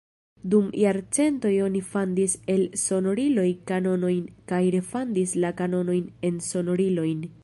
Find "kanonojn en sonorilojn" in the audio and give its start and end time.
5.61-7.25